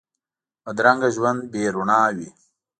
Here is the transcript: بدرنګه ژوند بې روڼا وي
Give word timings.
بدرنګه 0.63 1.09
ژوند 1.15 1.39
بې 1.51 1.63
روڼا 1.75 2.01
وي 2.15 2.29